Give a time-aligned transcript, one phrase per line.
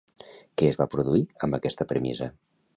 [0.61, 2.35] Què es va produir amb aquesta premissa?